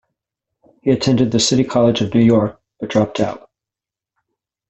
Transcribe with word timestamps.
He 0.81 0.89
attended 0.89 1.29
the 1.29 1.39
City 1.39 1.63
College 1.63 2.01
of 2.01 2.11
New 2.15 2.23
York 2.25 2.59
but 2.79 2.89
dropped 2.89 3.19
out. 3.19 3.51